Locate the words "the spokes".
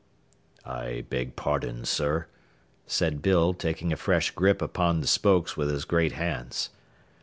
4.99-5.55